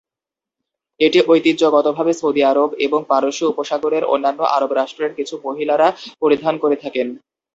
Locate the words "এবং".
2.85-2.99